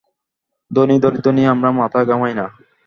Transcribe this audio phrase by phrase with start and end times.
[0.71, 2.45] ধনী-দরিদ্র নিয়ে আমরা মাথা ঘামাই না।